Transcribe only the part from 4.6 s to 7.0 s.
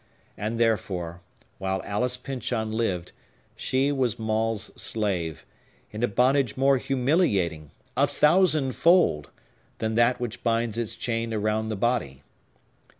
slave, in a bondage more